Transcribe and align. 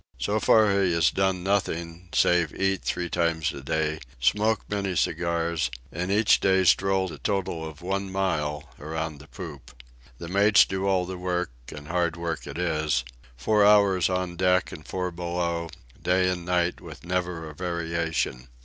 So 0.17 0.39
far 0.39 0.71
he 0.81 0.93
has 0.93 1.11
done 1.11 1.43
nothing, 1.43 2.09
save 2.11 2.55
eat 2.59 2.81
three 2.81 3.07
times 3.07 3.53
a 3.53 3.61
day, 3.61 3.99
smoke 4.19 4.61
many 4.67 4.95
cigars, 4.95 5.69
and 5.91 6.09
each 6.11 6.39
day 6.39 6.63
stroll 6.63 7.13
a 7.13 7.19
total 7.19 7.63
of 7.63 7.83
one 7.83 8.11
mile 8.11 8.67
around 8.79 9.19
the 9.19 9.27
poop. 9.27 9.83
The 10.17 10.27
mates 10.27 10.65
do 10.65 10.87
all 10.87 11.05
the 11.05 11.19
work, 11.19 11.51
and 11.69 11.87
hard 11.87 12.17
work 12.17 12.47
it 12.47 12.57
is, 12.57 13.05
four 13.37 13.63
hours 13.63 14.09
on 14.09 14.37
deck 14.37 14.71
and 14.71 14.83
four 14.87 15.11
below, 15.11 15.69
day 16.01 16.29
and 16.31 16.45
night 16.45 16.81
with 16.81 17.05
never 17.05 17.47
a 17.47 17.53
variation. 17.53 18.47